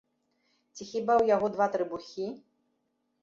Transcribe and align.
Ці 0.77 0.87
хіба 0.91 1.13
ў 1.17 1.25
яго 1.35 1.47
два 1.55 1.67
трыбухі? 1.75 2.27